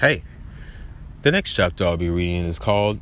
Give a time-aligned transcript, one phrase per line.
[0.00, 0.22] Hey,
[1.20, 3.00] the next chapter I'll be reading is called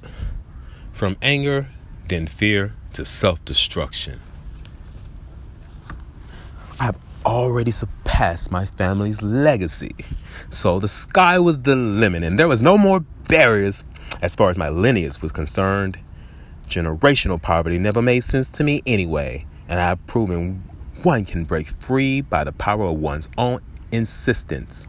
[0.93, 1.69] From Anger,
[2.09, 4.19] Then Fear to Self Destruction.
[6.80, 9.95] I've already surpassed my family's legacy,
[10.50, 13.85] so the sky was the limit and there was no more barriers
[14.21, 16.01] as far as my lineage was concerned.
[16.69, 20.65] Generational poverty never made sense to me anyway, and I have proven
[21.05, 23.61] one can break free by the power of one's own
[23.93, 24.88] insistence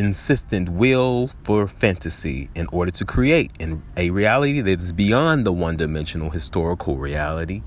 [0.00, 3.52] insistent will for fantasy in order to create
[3.96, 7.62] a reality that is beyond the one dimensional historical reality.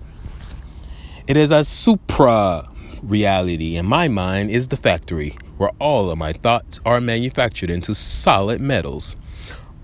[1.28, 2.68] It is a supra
[3.02, 7.94] reality in my mind is the factory where all of my thoughts are manufactured into
[7.94, 9.16] solid metals.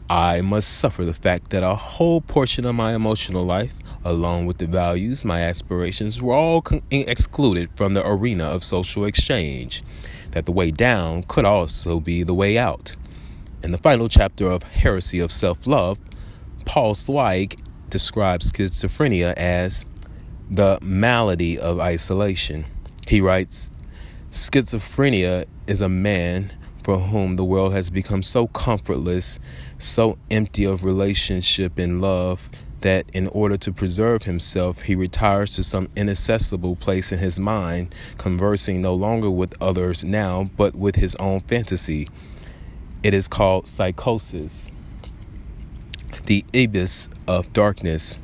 [0.09, 4.57] I must suffer the fact that a whole portion of my emotional life, along with
[4.57, 9.83] the values, my aspirations, were all con- excluded from the arena of social exchange
[10.31, 12.95] that the way down could also be the way out.
[13.61, 15.99] In the final chapter of Heresy of Self Love,
[16.66, 17.59] Paul Zweig
[17.91, 19.85] describes schizophrenia as
[20.49, 22.66] the malady of isolation.
[23.07, 23.69] He writes
[24.31, 26.51] Schizophrenia is a man
[26.83, 29.39] for whom the world has become so comfortless,
[29.77, 32.49] so empty of relationship and love,
[32.81, 37.94] that in order to preserve himself, he retires to some inaccessible place in his mind,
[38.17, 42.09] conversing no longer with others now, but with his own fantasy.
[43.03, 44.69] It is called psychosis,
[46.25, 48.19] the abyss of darkness,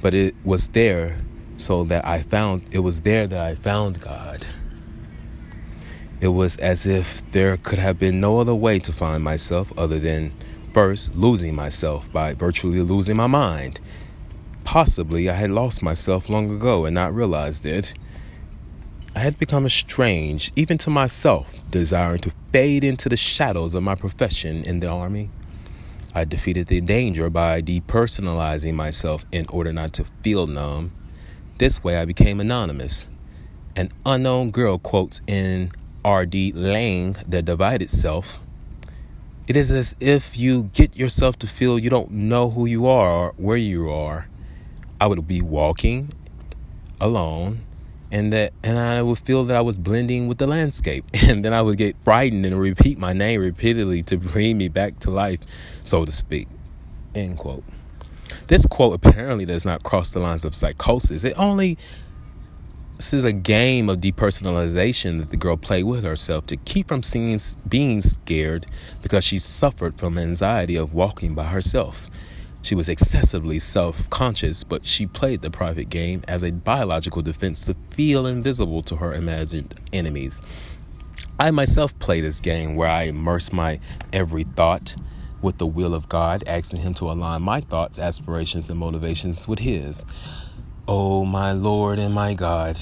[0.00, 1.18] but it was there
[1.56, 4.46] so that I found, it was there that I found God.
[6.20, 10.00] It was as if there could have been no other way to find myself other
[10.00, 10.32] than
[10.72, 13.80] first losing myself by virtually losing my mind.
[14.64, 17.94] Possibly I had lost myself long ago and not realized it.
[19.14, 23.94] I had become estranged, even to myself, desiring to fade into the shadows of my
[23.94, 25.30] profession in the army.
[26.14, 30.92] I defeated the danger by depersonalizing myself in order not to feel numb.
[31.58, 33.06] This way I became anonymous.
[33.76, 35.70] An unknown girl quotes in
[36.04, 36.52] R.D.
[36.52, 38.40] Laing, The Divided Self
[39.48, 43.10] it is as if you get yourself to feel you don't know who you are
[43.10, 44.28] or where you are.
[45.00, 46.12] I would be walking
[47.00, 47.60] alone
[48.12, 51.54] and that and I would feel that I was blending with the landscape and then
[51.54, 55.40] I would get frightened and repeat my name repeatedly to bring me back to life,
[55.82, 56.46] so to speak.
[57.14, 57.64] End quote.
[58.48, 61.24] This quote apparently does not cross the lines of psychosis.
[61.24, 61.78] It only
[62.98, 67.04] this is a game of depersonalization that the girl played with herself to keep from
[67.04, 67.38] seeing,
[67.68, 68.66] being scared
[69.02, 72.10] because she suffered from anxiety of walking by herself.
[72.60, 77.64] She was excessively self conscious, but she played the private game as a biological defense
[77.66, 80.42] to feel invisible to her imagined enemies.
[81.38, 83.78] I myself play this game where I immerse my
[84.12, 84.96] every thought
[85.40, 89.60] with the will of God, asking Him to align my thoughts, aspirations, and motivations with
[89.60, 90.04] His.
[90.90, 92.80] Oh, my Lord and my God,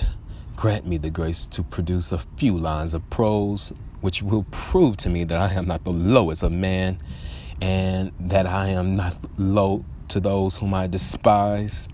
[0.55, 5.11] grant me the grace to produce a few lines of prose which will prove to
[5.11, 7.01] me that I am not the lowest of man
[7.61, 11.89] and that I am not low to those whom I despise.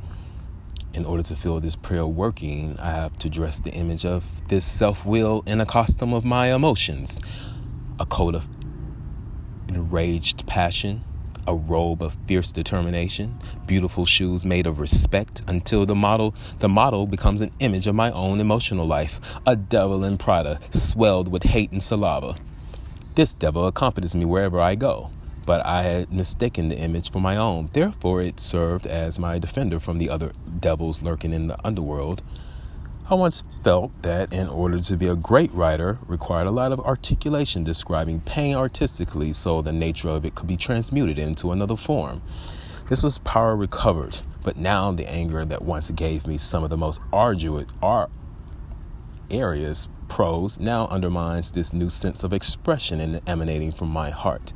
[0.93, 4.67] In order to feel this prayer working, I have to dress the image of this
[4.67, 7.23] self will in a costume of my emotions,
[7.99, 8.47] a coat of
[9.67, 11.05] enraged passion,
[11.47, 17.06] a robe of fierce determination, beautiful shoes made of respect until the model the model
[17.06, 21.72] becomes an image of my own emotional life, a devil in Prada swelled with hate
[21.72, 22.36] and saliva.
[23.14, 25.10] This devil accompanies me wherever I go,
[25.44, 27.69] but I had mistaken the image for my own.
[27.72, 32.22] Therefore it served as my defender from the other devils lurking in the underworld.
[33.12, 36.81] I once felt that in order to be a great writer required a lot of
[36.81, 42.23] articulation describing pain artistically so the nature of it could be transmuted into another form.
[42.89, 46.78] This was power recovered, but now the anger that once gave me some of the
[46.78, 48.11] most arduous art
[49.31, 54.55] areas prose now undermines this new sense of expression emanating from my heart.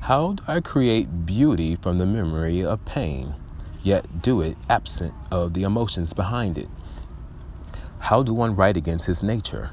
[0.00, 3.34] How do I create beauty from the memory of pain,
[3.82, 6.70] yet do it absent of the emotions behind it?
[8.00, 9.70] How do one write against his nature?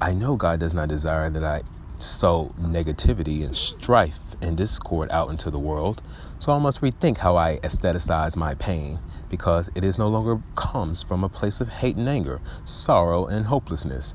[0.00, 1.62] I know God does not desire that I
[1.98, 6.02] sow negativity and strife and discord out into the world,
[6.38, 8.98] so I must rethink how I aestheticize my pain
[9.30, 13.46] because it is no longer comes from a place of hate and anger, sorrow and
[13.46, 14.14] hopelessness.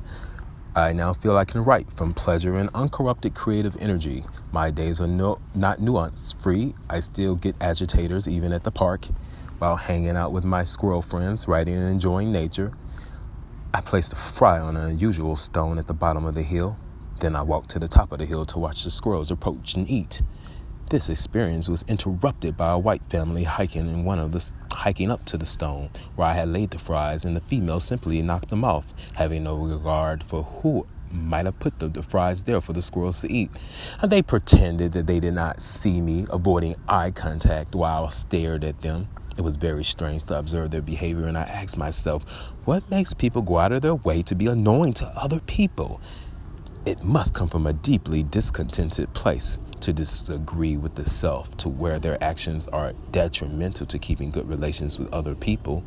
[0.75, 4.25] I now feel I can write from pleasure and uncorrupted creative energy.
[4.51, 6.75] My days are no, not nuance free.
[6.89, 9.07] I still get agitators even at the park
[9.57, 12.73] while hanging out with my squirrel friends, writing and enjoying nature.
[13.71, 16.75] I placed a fry on an unusual stone at the bottom of the hill.
[17.19, 19.87] Then I walked to the top of the hill to watch the squirrels approach and
[19.87, 20.23] eat.
[20.89, 25.23] This experience was interrupted by a white family hiking in one of the hiking up
[25.25, 28.63] to the stone where I had laid the fries, and the female simply knocked them
[28.63, 32.81] off, having no regard for who might have put the, the fries there for the
[32.81, 33.51] squirrels to eat.
[34.01, 38.63] And they pretended that they did not see me, avoiding eye contact while I stared
[38.63, 39.09] at them.
[39.39, 42.25] It was very strange to observe their behavior, and I asked myself,
[42.65, 46.01] what makes people go out of their way to be annoying to other people?
[46.85, 51.99] It must come from a deeply discontented place to disagree with the self to where
[51.99, 55.85] their actions are detrimental to keeping good relations with other people.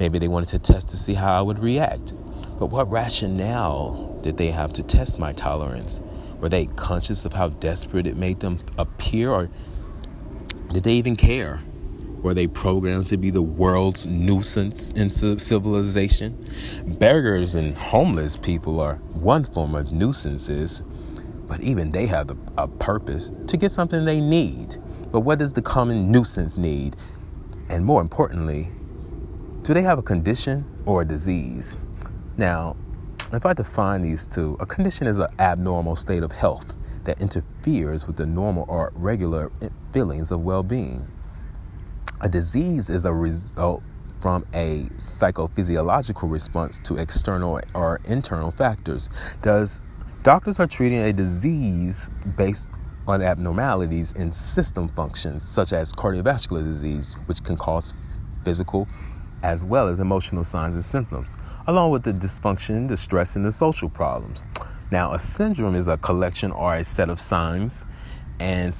[0.00, 2.14] Maybe they wanted to test to see how I would react.
[2.58, 6.00] But what rationale did they have to test my tolerance?
[6.40, 9.50] Were they conscious of how desperate it made them appear, or
[10.72, 11.60] did they even care?
[12.24, 16.50] Were they programmed to be the world's nuisance in civilization?
[16.98, 20.82] Beggars and homeless people are one form of nuisances
[21.46, 24.76] but even they have a, a purpose to get something they need.
[25.12, 26.96] But what does the common nuisance need?
[27.68, 28.68] And more importantly,
[29.62, 31.76] do they have a condition or a disease?
[32.36, 32.76] Now,
[33.32, 38.06] if I define these two, a condition is an abnormal state of health that interferes
[38.06, 39.52] with the normal or regular
[39.92, 41.06] feelings of well being.
[42.24, 43.82] A disease is a result
[44.20, 49.10] from a psychophysiological response to external or internal factors.
[49.42, 49.82] Does
[50.22, 52.70] Doctors are treating a disease based
[53.06, 57.92] on abnormalities in system functions, such as cardiovascular disease, which can cause
[58.42, 58.88] physical
[59.42, 61.34] as well as emotional signs and symptoms,
[61.66, 64.42] along with the dysfunction, the stress, and the social problems.
[64.90, 67.84] Now, a syndrome is a collection or a set of signs
[68.40, 68.74] and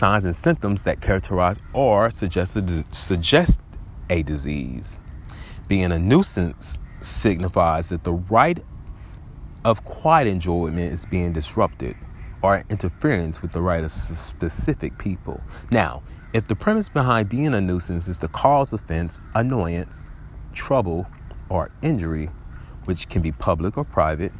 [0.00, 3.60] signs and symptoms that characterize or suggest a, suggest
[4.08, 4.96] a disease.
[5.68, 8.64] Being a nuisance signifies that the right
[9.62, 11.96] of quiet enjoyment is being disrupted
[12.40, 15.38] or interference with the right of specific people.
[15.70, 16.02] Now,
[16.32, 20.08] if the premise behind being a nuisance is to cause offense, annoyance,
[20.54, 21.06] trouble,
[21.50, 22.30] or injury,
[22.86, 24.32] which can be public or private,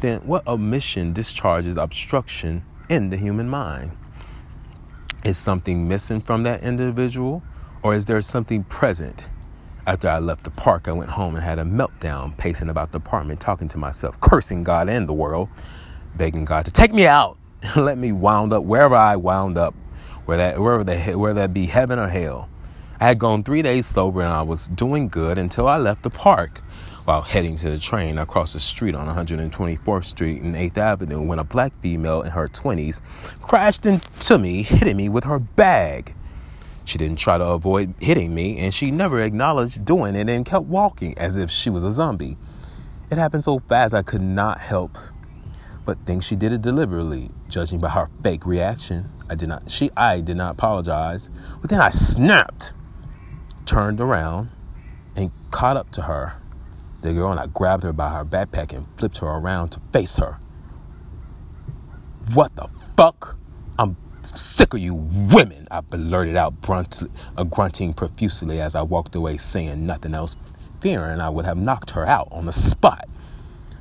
[0.00, 3.90] then what omission discharges obstruction in the human mind?
[5.24, 7.42] Is something missing from that individual,
[7.82, 9.28] or is there something present
[9.86, 12.98] after I left the park, I went home and had a meltdown, pacing about the
[12.98, 15.48] apartment, talking to myself, cursing God and the world,
[16.14, 19.74] begging God to take me out and let me wound up wherever I wound up,
[20.24, 22.48] where that, wherever that, whether that be heaven or hell.
[23.00, 26.10] I had gone three days sober and I was doing good until I left the
[26.10, 26.62] park.
[27.04, 31.38] While heading to the train, across the street on 124th Street and 8th Avenue when
[31.38, 33.00] a black female in her 20s
[33.40, 36.14] crashed into me, hitting me with her bag.
[36.84, 40.66] She didn't try to avoid hitting me, and she never acknowledged doing it and kept
[40.66, 42.36] walking as if she was a zombie.
[43.10, 44.96] It happened so fast I could not help
[45.84, 49.06] but think she did it deliberately, judging by her fake reaction.
[49.28, 51.28] I did not she I did not apologize.
[51.60, 52.72] But then I snapped,
[53.66, 54.50] turned around,
[55.16, 56.34] and caught up to her.
[57.02, 60.16] The girl and I grabbed her by her backpack and flipped her around to face
[60.16, 60.38] her.
[62.32, 63.36] What the fuck?
[63.76, 67.02] I'm sick of you women, I blurted out, brunt,
[67.36, 70.36] uh, grunting profusely as I walked away, saying nothing else,
[70.80, 73.08] fearing I would have knocked her out on the spot.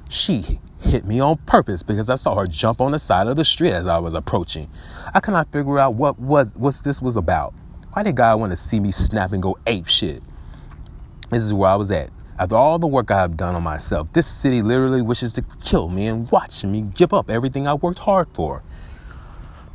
[0.09, 3.45] She hit me on purpose because I saw her jump on the side of the
[3.45, 4.67] street as I was approaching.
[5.13, 7.53] I cannot figure out what was what this was about.
[7.93, 10.23] Why did God want to see me snap and go ape shit?
[11.29, 12.09] This is where I was at.
[12.41, 15.89] After all the work I have done on myself, this city literally wishes to kill
[15.89, 18.63] me and watch me give up everything I worked hard for.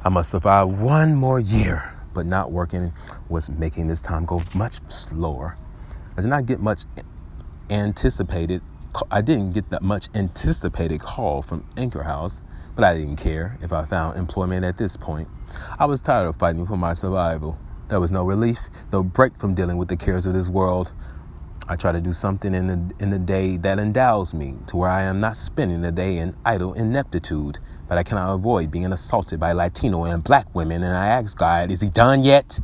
[0.05, 2.93] I must survive one more year, but not working
[3.29, 5.57] was making this time go much slower.
[6.17, 6.83] I did not get much
[7.71, 8.63] anticipated.
[9.13, 12.43] I didn't get that much anticipated call from Anchor House,
[12.75, 15.29] but I didn't care if I found employment at this point.
[15.79, 17.61] I was tired of fighting for my survival.
[17.87, 18.59] There was no relief,
[18.93, 20.93] no break from dealing with the cares of this world.
[21.69, 24.91] I try to do something in the, in the day that endows me to where
[24.91, 27.59] I am not spending the day in idle ineptitude,
[27.89, 30.85] but I cannot avoid being assaulted by Latino and black women.
[30.85, 32.61] And I ask God, is he done yet?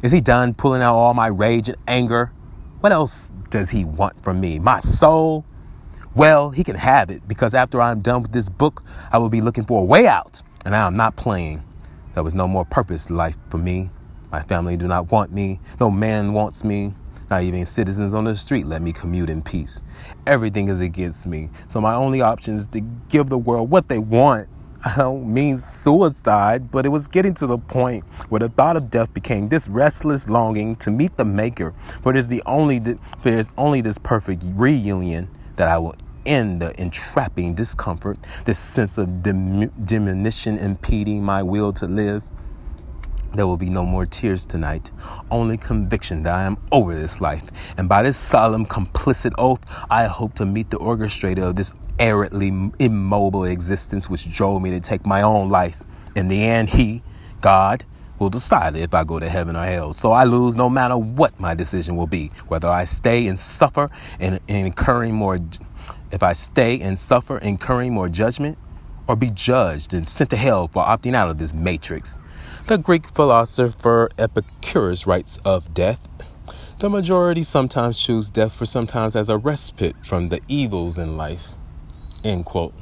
[0.00, 2.32] Is he done pulling out all my rage and anger?
[2.80, 4.60] What else does he want from me?
[4.60, 5.44] My soul?
[6.14, 9.40] Well, he can have it because after I'm done with this book, I will be
[9.40, 10.40] looking for a way out.
[10.64, 11.64] And I am not playing.
[12.14, 13.90] There was no more purpose life for me.
[14.30, 15.58] My family do not want me.
[15.80, 16.94] No man wants me.
[17.30, 19.82] Not even citizens on the street let me commute in peace.
[20.26, 21.50] Everything is against me.
[21.68, 24.48] So my only option is to give the world what they want.
[24.84, 28.90] I don't mean suicide, but it was getting to the point where the thought of
[28.90, 31.74] death became this restless longing to meet the Maker.
[32.02, 32.80] For is the only,
[33.18, 38.98] for is only this perfect reunion that I will end the entrapping discomfort, this sense
[38.98, 42.22] of dim- diminution impeding my will to live.
[43.34, 44.90] There will be no more tears tonight,
[45.30, 47.44] only conviction that I am over this life.
[47.76, 52.48] And by this solemn, complicit oath, I hope to meet the orchestrator of this aridly
[52.78, 55.82] immobile existence which drove me to take my own life.
[56.16, 57.02] In the end, he,
[57.40, 57.84] God,
[58.18, 59.92] will decide if I go to heaven or hell.
[59.92, 63.90] So I lose no matter what my decision will be, whether I stay and suffer
[64.18, 65.38] and, and incurring more,
[66.10, 68.58] if I stay and suffer incurring more judgment,
[69.06, 72.18] or be judged and sent to hell for opting out of this matrix.
[72.68, 76.06] The Greek philosopher Epicurus writes of death.
[76.80, 81.52] The majority sometimes choose death for sometimes as a respite from the evils in life.
[82.22, 82.74] End quote.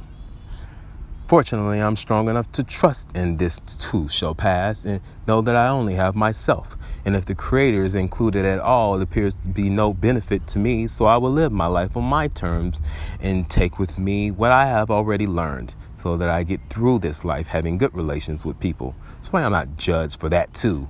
[1.29, 5.69] Fortunately, I'm strong enough to trust in this too shall pass and know that I
[5.69, 6.75] only have myself.
[7.05, 10.59] And if the Creator is included at all, it appears to be no benefit to
[10.59, 12.81] me, so I will live my life on my terms
[13.21, 17.23] and take with me what I have already learned so that I get through this
[17.23, 18.93] life having good relations with people.
[19.27, 20.87] That's why I'm not judged for that too.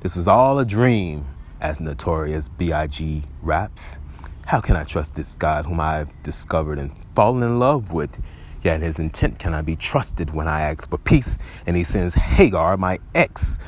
[0.00, 1.24] This was all a dream,
[1.60, 3.22] as Notorious B.I.G.
[3.42, 4.00] raps.
[4.46, 8.20] How can I trust this God whom I have discovered and fallen in love with?
[8.64, 12.76] Yet his intent cannot be trusted when I ask for peace and he sends Hagar,
[12.76, 13.60] my ex,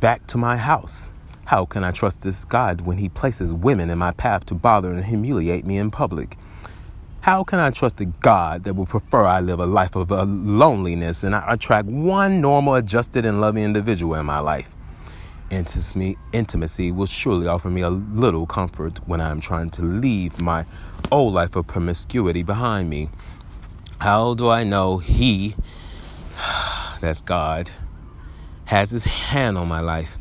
[0.00, 1.08] back to my house.
[1.44, 4.92] How can I trust this God when he places women in my path to bother
[4.92, 6.36] and humiliate me in public?
[7.28, 10.24] How can I trust a God that would prefer I live a life of uh,
[10.24, 14.74] loneliness and I attract one normal, adjusted, and loving individual in my life?
[15.50, 20.40] Intimacy, intimacy will surely offer me a little comfort when I am trying to leave
[20.40, 20.64] my
[21.12, 23.10] old life of promiscuity behind me
[23.98, 25.54] how do I know He,
[27.02, 27.70] that's God,
[28.64, 30.17] has His hand on my life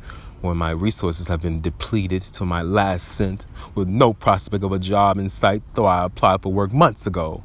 [0.47, 4.79] when my resources have been depleted to my last cent with no prospect of a
[4.79, 7.43] job in sight, though I applied for work months ago?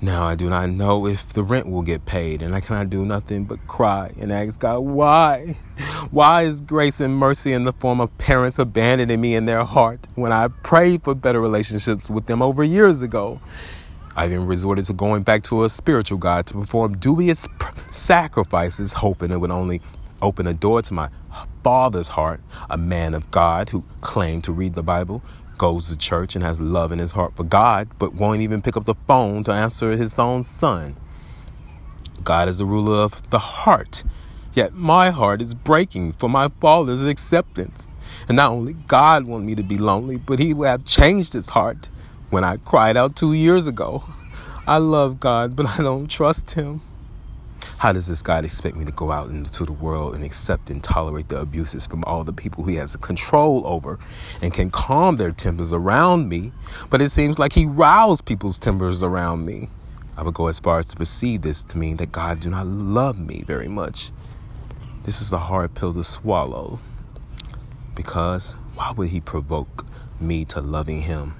[0.00, 3.06] Now I do not know if the rent will get paid, and I cannot do
[3.06, 5.56] nothing but cry and ask God, why?
[6.10, 10.06] Why is grace and mercy in the form of parents abandoning me in their heart
[10.14, 13.40] when I prayed for better relationships with them over years ago?
[14.14, 17.46] I even resorted to going back to a spiritual God to perform dubious
[17.90, 19.80] sacrifices, hoping it would only
[20.22, 21.08] open a door to my
[21.66, 25.20] father's heart, a man of God who claimed to read the Bible,
[25.58, 28.76] goes to church, and has love in his heart for God, but won't even pick
[28.76, 30.94] up the phone to answer his own son.
[32.22, 34.04] God is the ruler of the heart,
[34.54, 37.88] yet my heart is breaking for my father's acceptance.
[38.28, 41.48] And not only God want me to be lonely, but he would have changed his
[41.48, 41.88] heart
[42.30, 44.04] when I cried out two years ago.
[44.68, 46.82] I love God, but I don't trust Him.
[47.78, 50.82] How does this God expect me to go out into the world and accept and
[50.82, 53.98] tolerate the abuses from all the people He has control over
[54.40, 56.52] and can calm their tempers around me?
[56.88, 59.68] But it seems like He roused people's tempers around me.
[60.16, 62.66] I would go as far as to perceive this to mean that God do not
[62.66, 64.10] love me very much.
[65.04, 66.80] This is a hard pill to swallow.
[67.94, 69.84] Because why would He provoke
[70.18, 71.34] me to loving Him?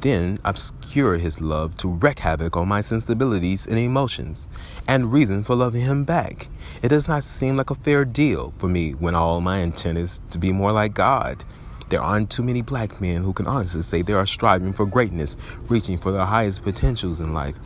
[0.00, 4.46] Then obscure his love to wreak havoc on my sensibilities and emotions,
[4.88, 6.48] and reason for loving him back.
[6.82, 10.20] It does not seem like a fair deal for me when all my intent is
[10.30, 11.44] to be more like God.
[11.90, 15.36] There aren't too many black men who can honestly say they are striving for greatness,
[15.68, 17.56] reaching for their highest potentials in life.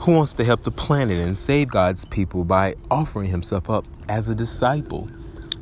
[0.00, 4.28] Who wants to help the planet and save God's people by offering himself up as
[4.28, 5.08] a disciple?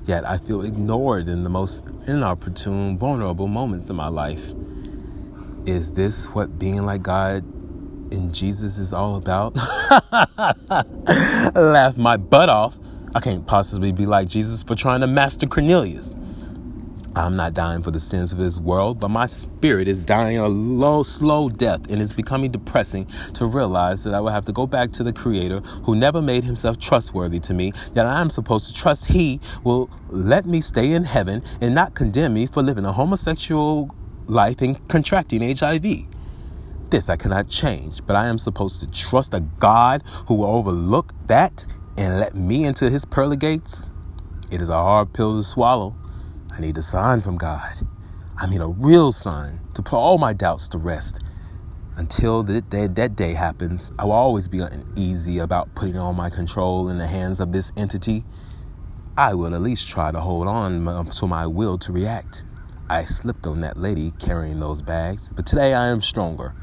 [0.06, 4.52] Yet I feel ignored in the most inopportune, vulnerable moments in my life.
[5.66, 7.42] Is this what being like God
[8.12, 9.56] in Jesus is all about?
[11.54, 12.78] Laugh my butt off.
[13.14, 16.14] I can't possibly be like Jesus for trying to master Cornelius.
[17.16, 20.48] I'm not dying for the sins of this world, but my spirit is dying a
[20.48, 24.66] low, slow death, and it's becoming depressing to realize that I will have to go
[24.66, 28.66] back to the Creator who never made himself trustworthy to me, that I am supposed
[28.66, 32.84] to trust He will let me stay in heaven and not condemn me for living
[32.84, 33.94] a homosexual
[34.26, 36.06] life and contracting HIV.
[36.90, 41.12] This I cannot change, but I am supposed to trust a God who will overlook
[41.26, 41.66] that
[41.96, 43.84] and let me into his pearly gates.
[44.50, 45.96] It is a hard pill to swallow.
[46.52, 47.72] I need a sign from God.
[48.36, 51.20] I mean, a real sign to put all my doubts to rest.
[51.96, 56.98] Until that day happens, I will always be uneasy about putting all my control in
[56.98, 58.24] the hands of this entity.
[59.16, 62.44] I will at least try to hold on to my will to react.
[62.88, 66.54] I slipped on that lady carrying those bags, but today I am stronger.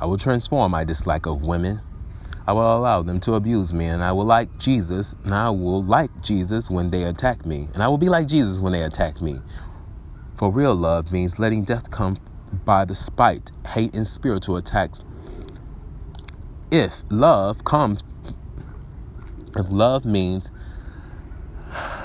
[0.00, 1.80] I will transform my dislike of women.
[2.46, 5.82] I will allow them to abuse me, and I will like Jesus, and I will
[5.82, 9.20] like Jesus when they attack me, and I will be like Jesus when they attack
[9.20, 9.40] me.
[10.36, 12.16] For real love means letting death come
[12.64, 15.02] by the spite, hate, and spiritual attacks
[16.70, 18.02] if love comes,
[19.56, 20.50] if love means,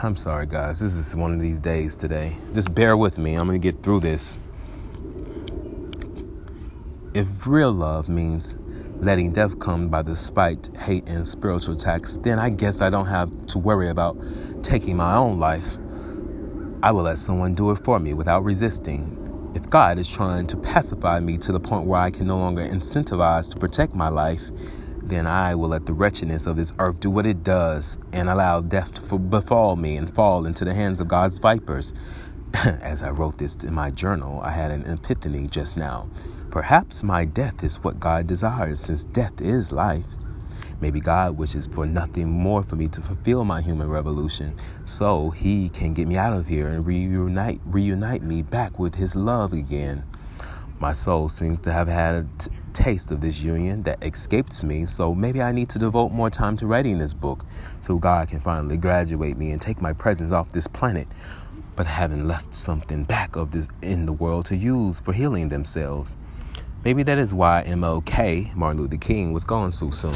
[0.03, 2.36] I'm sorry, guys, this is one of these days today.
[2.53, 3.36] Just bear with me.
[3.36, 4.39] I'm going to get through this.
[7.13, 8.55] If real love means
[8.96, 13.05] letting death come by the spite, hate, and spiritual attacks, then I guess I don't
[13.05, 14.17] have to worry about
[14.63, 15.77] taking my own life.
[16.81, 19.51] I will let someone do it for me without resisting.
[19.53, 22.63] If God is trying to pacify me to the point where I can no longer
[22.63, 24.50] incentivize to protect my life,
[25.12, 28.62] then I will let the wretchedness of this earth do what it does and allow
[28.62, 31.91] death to befall me and fall into the hands of God's vipers.
[32.53, 36.10] As I wrote this in my journal, I had an epiphany just now.
[36.50, 40.08] Perhaps my death is what God desires, since death is life.
[40.80, 45.68] Maybe God wishes for nothing more for me to fulfill my human revolution, so He
[45.68, 50.06] can get me out of here and reunite, reunite me back with His love again.
[50.80, 52.30] My soul seems to have had
[52.74, 56.58] taste of this union that escapes me, so maybe I need to devote more time
[56.58, 57.46] to writing this book
[57.82, 61.08] so God can finally graduate me and take my presence off this planet.
[61.75, 66.16] But having left something back of this in the world to use for healing themselves.
[66.84, 70.16] Maybe that is why MLK, Martin Luther King, was gone so soon.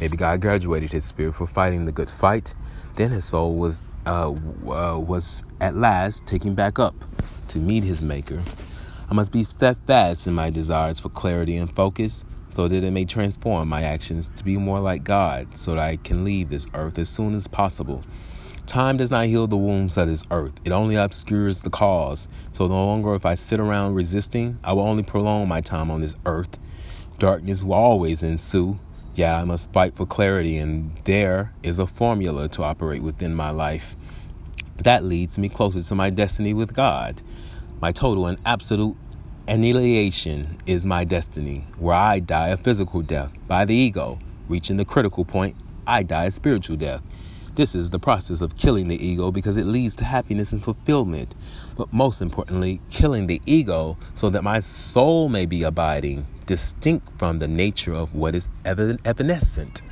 [0.00, 2.54] Maybe God graduated his spirit for fighting the good fight.
[2.96, 6.94] Then his soul was uh, uh, was at last taken back up
[7.48, 8.42] to meet his Maker.
[9.10, 13.04] I must be steadfast in my desires for clarity and focus, so that it may
[13.04, 16.98] transform my actions to be more like God, so that I can leave this earth
[16.98, 18.02] as soon as possible.
[18.66, 22.28] Time does not heal the wounds of this earth, it only obscures the cause.
[22.52, 26.00] So, no longer if I sit around resisting, I will only prolong my time on
[26.00, 26.58] this earth.
[27.18, 28.78] Darkness will always ensue.
[29.14, 33.50] Yeah, I must fight for clarity, and there is a formula to operate within my
[33.50, 33.96] life.
[34.78, 37.20] That leads me closer to my destiny with God.
[37.84, 38.96] My total and absolute
[39.46, 44.18] annihilation is my destiny, where I die a physical death by the ego.
[44.48, 45.54] Reaching the critical point,
[45.86, 47.02] I die a spiritual death.
[47.56, 51.34] This is the process of killing the ego because it leads to happiness and fulfillment.
[51.76, 57.38] But most importantly, killing the ego so that my soul may be abiding, distinct from
[57.38, 59.82] the nature of what is evanescent.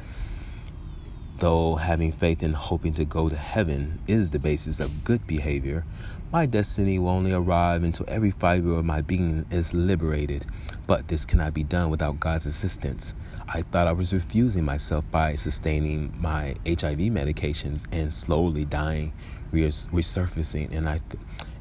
[1.43, 5.85] Though having faith and hoping to go to heaven is the basis of good behavior,
[6.31, 10.47] my destiny will only arrive until every fiber of my being is liberated.
[10.87, 13.13] But this cannot be done without God's assistance.
[13.49, 19.13] I thought I was refusing myself by sustaining my HIV medications and slowly dying,
[19.53, 21.01] resurfacing, and I,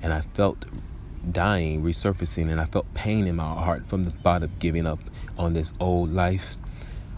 [0.03, 0.67] and I felt
[1.31, 4.99] dying, resurfacing, and I felt pain in my heart from the thought of giving up
[5.39, 6.55] on this old life.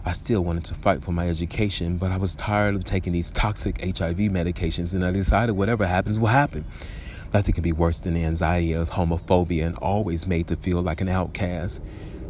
[0.06, 3.30] I still wanted to fight for my education, but I was tired of taking these
[3.30, 6.66] toxic HIV medications, and I decided whatever happens will happen.
[7.32, 11.00] Nothing can be worse than the anxiety of homophobia and always made to feel like
[11.00, 11.80] an outcast.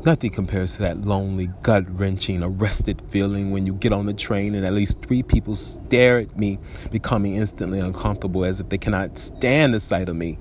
[0.04, 4.54] Nothing compares to that lonely, gut wrenching, arrested feeling when you get on the train
[4.54, 6.60] and at least three people stare at me,
[6.92, 10.38] becoming instantly uncomfortable as if they cannot stand the sight of me.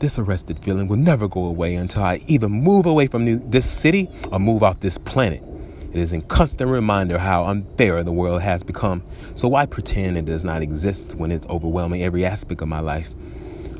[0.00, 4.08] This arrested feeling will never go away until I either move away from this city
[4.32, 5.47] or move off this planet.
[5.92, 9.02] It is a constant reminder how unfair the world has become.
[9.34, 13.10] So why pretend it does not exist when it's overwhelming every aspect of my life?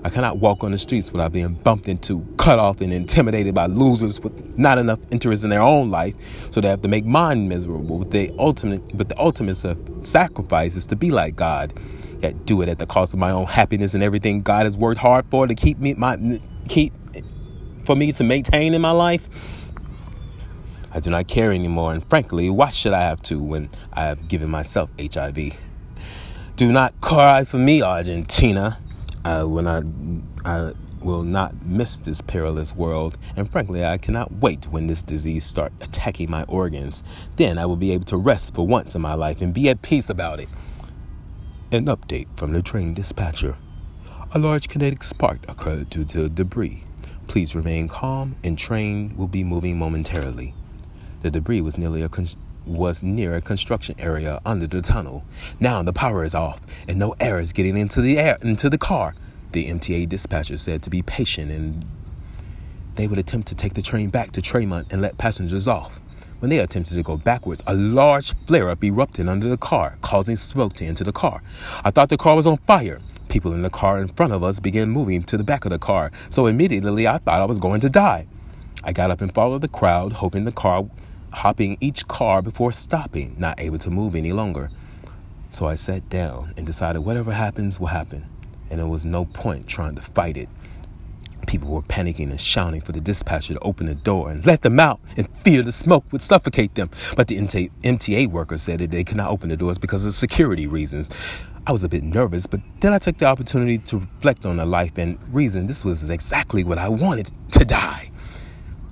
[0.04, 3.66] I cannot walk on the streets without being bumped into, cut off, and intimidated by
[3.66, 6.14] losers with not enough interest in their own life,
[6.50, 7.98] so they have to make mine miserable.
[7.98, 9.56] With the ultimate, but the ultimate
[10.04, 11.72] sacrifice is to be like God,
[12.22, 15.00] yet do it at the cost of my own happiness and everything God has worked
[15.00, 16.92] hard for to keep me my keep
[17.84, 19.28] for me to maintain in my life.
[20.92, 24.28] I do not care anymore, and frankly, why should I have to when I have
[24.28, 25.54] given myself HIV?
[26.56, 28.78] Do not cry for me, Argentina.
[29.24, 29.84] I will not,
[30.44, 35.44] I will not miss this perilous world, and frankly, I cannot wait when this disease
[35.44, 37.04] start attacking my organs.
[37.36, 39.82] Then I will be able to rest for once in my life and be at
[39.82, 40.48] peace about it.
[41.70, 43.56] An update from the train dispatcher.
[44.32, 46.84] A large kinetic spark occurred due to debris.
[47.26, 50.54] Please remain calm, and train will be moving momentarily.
[51.22, 52.28] The debris was nearly a con-
[52.64, 55.24] was near a construction area under the tunnel.
[55.58, 58.78] Now the power is off and no air is getting into the air into the
[58.78, 59.14] car.
[59.52, 61.84] The MTA dispatcher said to be patient and
[62.94, 66.00] they would attempt to take the train back to Tremont and let passengers off.
[66.40, 70.36] When they attempted to go backwards, a large flare up erupted under the car, causing
[70.36, 71.42] smoke to enter the car.
[71.84, 73.00] I thought the car was on fire.
[73.28, 75.78] People in the car in front of us began moving to the back of the
[75.78, 78.26] car, so immediately I thought I was going to die.
[78.84, 80.86] I got up and followed the crowd, hoping the car
[81.32, 84.70] hopping each car before stopping, not able to move any longer.
[85.50, 88.26] So I sat down and decided whatever happens will happen,
[88.70, 90.48] and there was no point trying to fight it.
[91.46, 94.78] People were panicking and shouting for the dispatcher to open the door and let them
[94.78, 96.90] out and fear the smoke would suffocate them.
[97.16, 100.66] But the MTA worker said that they could not open the doors because of security
[100.66, 101.08] reasons.
[101.66, 104.66] I was a bit nervous, but then I took the opportunity to reflect on the
[104.66, 108.10] life and reason this was exactly what I wanted to die.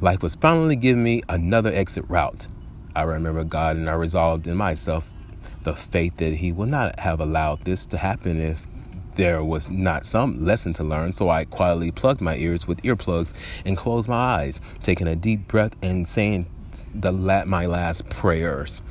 [0.02, 2.48] Life was finally giving me another exit route.
[2.94, 5.14] I remember God and I resolved in myself
[5.62, 8.66] the faith that He would not have allowed this to happen if
[9.14, 13.32] there was not some lesson to learn, so I quietly plugged my ears with earplugs
[13.64, 16.44] and closed my eyes, taking a deep breath and saying
[16.94, 18.82] the my last prayers.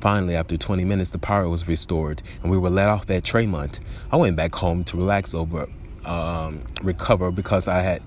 [0.00, 3.80] Finally, after 20 minutes, the power was restored and we were let off at Tremont.
[4.12, 5.66] I went back home to relax over,
[6.04, 8.00] um, recover because I had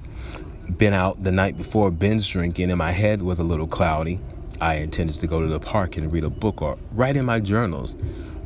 [0.77, 4.19] been out the night before binge drinking and my head was a little cloudy.
[4.61, 7.39] I intended to go to the park and read a book or write in my
[7.39, 7.95] journals,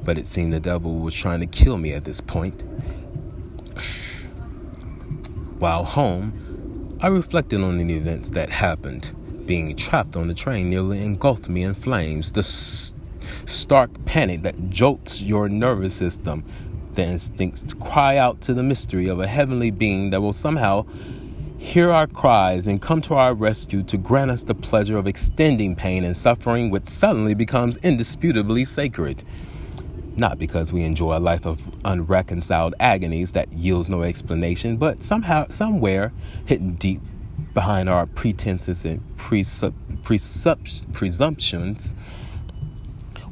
[0.04, 2.64] but it seemed the devil was trying to kill me at this point.
[5.60, 9.14] While home, I reflected on the events that happened.
[9.46, 12.32] Being trapped on the train nearly engulfed me in flames.
[12.32, 12.94] The s-
[13.46, 16.44] stark panic that jolts your nervous system.
[16.94, 20.86] The instincts to cry out to the mystery of a heavenly being that will somehow
[21.60, 25.76] hear our cries and come to our rescue to grant us the pleasure of extending
[25.76, 29.24] pain and suffering, which suddenly becomes indisputably sacred.
[30.16, 35.48] Not because we enjoy a life of unreconciled agonies that yields no explanation, but somehow,
[35.50, 36.14] somewhere
[36.46, 37.02] hidden deep
[37.54, 39.74] behind our pretenses and presup-
[40.94, 41.96] presumptions,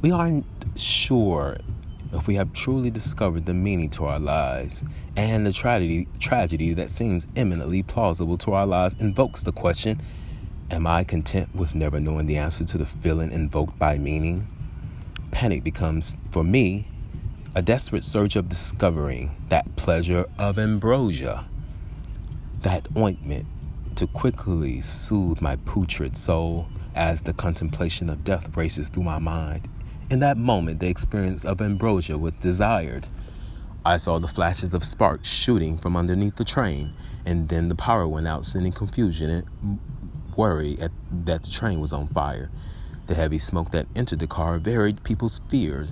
[0.01, 1.57] we aren't sure
[2.17, 4.83] if we have truly discovered the meaning to our lives
[5.15, 10.01] and the tragedy tragedy that seems eminently plausible to our lives invokes the question
[10.71, 14.47] am i content with never knowing the answer to the feeling invoked by meaning
[15.37, 16.87] panic becomes, for me,
[17.53, 21.47] a desperate search of discovering that pleasure of ambrosia,
[22.61, 23.45] that ointment
[23.95, 29.67] to quickly soothe my putrid soul as the contemplation of death races through my mind.
[30.09, 33.07] In that moment, the experience of ambrosia was desired.
[33.85, 36.93] I saw the flashes of sparks shooting from underneath the train,
[37.25, 39.79] and then the power went out, sending confusion and
[40.33, 40.91] worry at,
[41.25, 42.49] that the train was on fire.
[43.07, 45.91] The heavy smoke that entered the car varied people's fears,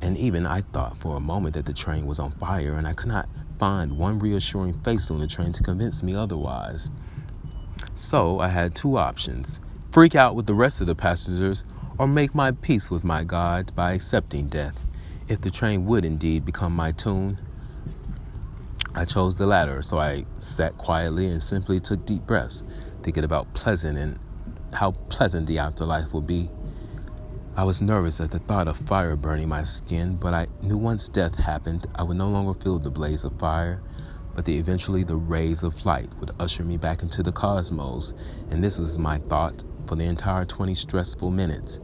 [0.00, 2.92] and even I thought for a moment that the train was on fire, and I
[2.92, 6.88] could not find one reassuring face on the train to convince me otherwise.
[7.94, 9.60] So I had two options
[9.90, 11.64] freak out with the rest of the passengers,
[12.00, 14.86] or make my peace with my God by accepting death.
[15.28, 17.36] If the train would indeed become my tomb,
[18.94, 22.64] I chose the latter, so I sat quietly and simply took deep breaths,
[23.02, 24.18] thinking about pleasant and
[24.72, 26.48] how pleasant the afterlife would be.
[27.54, 31.06] I was nervous at the thought of fire burning my skin, but I knew once
[31.06, 33.82] death happened, I would no longer feel the blaze of fire,
[34.34, 38.14] but the, eventually the rays of light would usher me back into the cosmos.
[38.50, 41.78] And this was my thought for the entire 20 stressful minutes.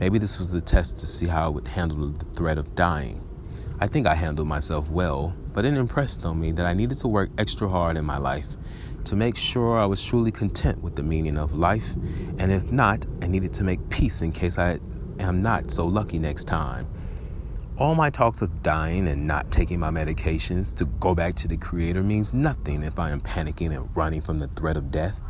[0.00, 3.22] Maybe this was a test to see how I would handle the threat of dying.
[3.80, 7.08] I think I handled myself well, but it impressed on me that I needed to
[7.08, 8.56] work extra hard in my life
[9.04, 11.94] to make sure I was truly content with the meaning of life,
[12.38, 14.80] and if not, I needed to make peace in case I
[15.18, 16.86] am not so lucky next time.
[17.76, 21.56] All my talks of dying and not taking my medications to go back to the
[21.56, 25.20] Creator means nothing if I am panicking and running from the threat of death.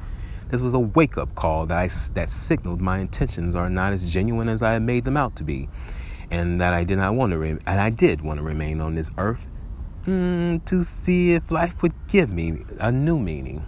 [0.55, 4.09] This was a wake up call that, I, that signaled my intentions are not as
[4.09, 5.69] genuine as I had made them out to be,
[6.31, 8.95] and that I did not want to, re- and I did want to remain on
[8.95, 9.49] this earth
[10.07, 13.67] mm, to see if life would give me a new meaning.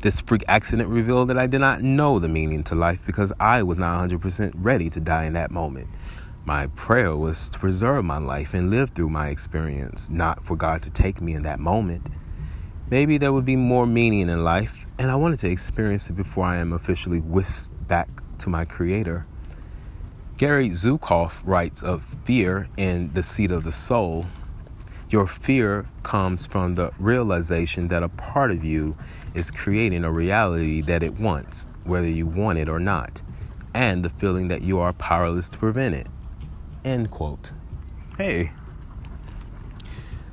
[0.00, 3.62] This freak accident revealed that I did not know the meaning to life because I
[3.62, 5.88] was not 100% ready to die in that moment.
[6.46, 10.82] My prayer was to preserve my life and live through my experience, not for God
[10.84, 12.08] to take me in that moment.
[12.90, 16.44] Maybe there would be more meaning in life, and I wanted to experience it before
[16.44, 19.26] I am officially whisked back to my Creator.
[20.36, 24.26] Gary Zukav writes of fear in The Seat of the Soul
[25.10, 28.94] your fear comes from the realization that a part of you
[29.32, 33.22] is creating a reality that it wants, whether you want it or not,
[33.72, 36.08] and the feeling that you are powerless to prevent it.
[36.84, 37.52] End quote.
[38.18, 38.50] Hey.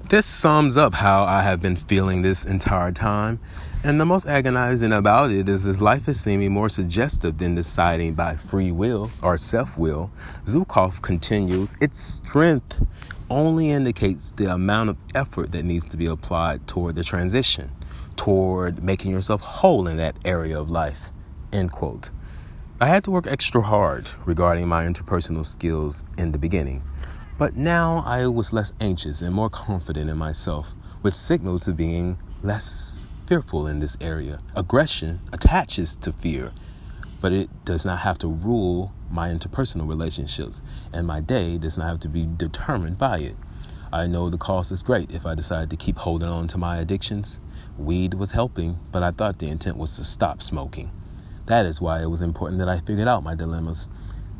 [0.07, 3.39] This sums up how I have been feeling this entire time.
[3.83, 8.13] And the most agonizing about it is this life is seeming more suggestive than deciding
[8.13, 10.11] by free will or self will.
[10.45, 12.85] Zukav continues, its strength
[13.31, 17.71] only indicates the amount of effort that needs to be applied toward the transition,
[18.15, 21.09] toward making yourself whole in that area of life.
[21.51, 22.11] End quote.
[22.79, 26.83] I had to work extra hard regarding my interpersonal skills in the beginning,
[27.37, 32.17] but now I was less anxious and more confident in myself, with signals of being
[32.41, 34.39] less fearful in this area.
[34.55, 36.51] Aggression attaches to fear,
[37.19, 40.61] but it does not have to rule my interpersonal relationships,
[40.93, 43.35] and my day does not have to be determined by it.
[43.91, 46.77] I know the cost is great if I decide to keep holding on to my
[46.77, 47.39] addictions.
[47.77, 50.91] Weed was helping, but I thought the intent was to stop smoking.
[51.47, 53.87] That is why it was important that I figured out my dilemmas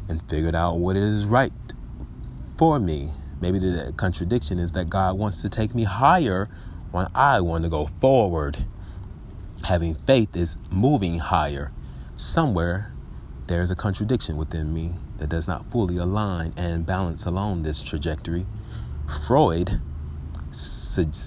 [0.10, 1.54] and figured out what is right
[2.58, 3.12] for me.
[3.42, 6.50] Maybe the contradiction is that God wants to take me higher
[6.92, 8.66] when I want to go forward.
[9.66, 11.72] Having faith is moving higher.
[12.16, 12.94] Somewhere
[13.48, 17.82] there is a contradiction within me that does not fully align and balance along this
[17.82, 18.46] trajectory.
[19.28, 19.82] Freud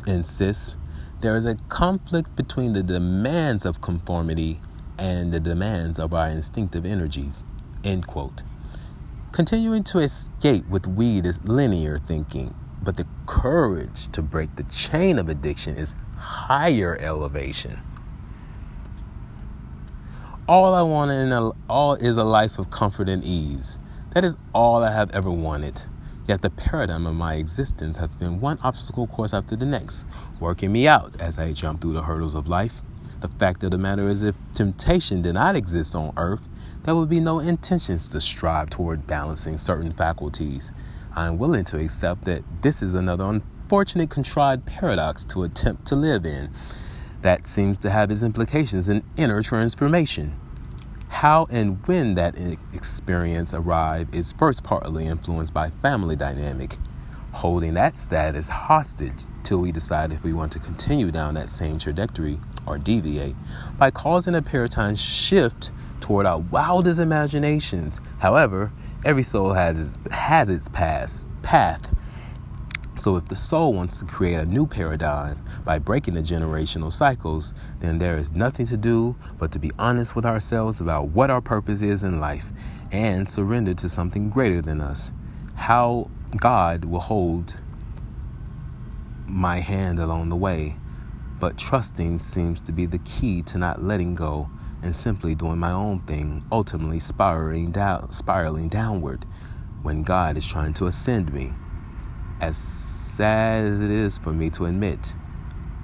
[0.06, 0.76] insists
[1.20, 4.60] there is a conflict between the demands of conformity
[4.96, 7.44] and the demands of our instinctive energies.
[7.84, 8.42] End quote.
[9.30, 15.18] Continuing to escape with weed is linear thinking, but the courage to break the chain
[15.18, 17.78] of addiction is higher elevation.
[20.48, 23.76] All I want in a, all is a life of comfort and ease.
[24.14, 25.84] That is all I have ever wanted.
[26.26, 30.06] Yet the paradigm of my existence has been one obstacle course after the next,
[30.40, 32.80] working me out as I jump through the hurdles of life.
[33.20, 36.48] The fact of the matter is, if temptation did not exist on earth,
[36.88, 40.72] there would be no intentions to strive toward balancing certain faculties.
[41.14, 45.96] I am willing to accept that this is another unfortunate contrived paradox to attempt to
[45.96, 46.48] live in
[47.20, 50.34] that seems to have its implications in inner transformation.
[51.08, 52.36] How and when that
[52.72, 56.78] experience arrived is first partly influenced by family dynamic,
[57.32, 61.78] holding that status hostage till we decide if we want to continue down that same
[61.78, 63.36] trajectory or deviate
[63.76, 68.00] by causing a paradigm shift toward our wildest imaginations.
[68.18, 68.72] However,
[69.04, 71.94] every soul has its, has its past, path
[72.98, 77.54] so, if the soul wants to create a new paradigm by breaking the generational cycles,
[77.78, 81.40] then there is nothing to do but to be honest with ourselves about what our
[81.40, 82.50] purpose is in life
[82.90, 85.12] and surrender to something greater than us.
[85.54, 87.60] How God will hold
[89.28, 90.74] my hand along the way,
[91.38, 94.50] but trusting seems to be the key to not letting go
[94.82, 99.24] and simply doing my own thing, ultimately spiraling down, spiraling downward
[99.82, 101.52] when God is trying to ascend me.
[102.40, 105.14] As sad as it is for me to admit,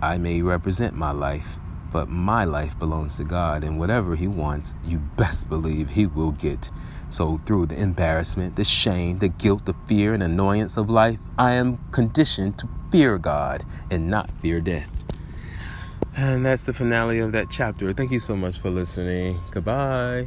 [0.01, 1.59] I may represent my life,
[1.93, 6.33] but my life belongs to God, and whatever He wants, you best believe He will
[6.33, 6.71] get.
[7.09, 11.53] So, through the embarrassment, the shame, the guilt, the fear, and annoyance of life, I
[11.53, 15.04] am conditioned to fear God and not fear death.
[16.17, 17.93] And that's the finale of that chapter.
[17.93, 19.41] Thank you so much for listening.
[19.51, 20.27] Goodbye.